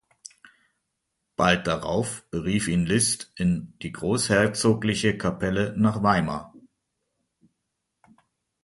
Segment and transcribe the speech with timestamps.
[1.35, 6.55] Bald darauf berief ihn Liszt in die großherzogliche Kapelle nach Weimar.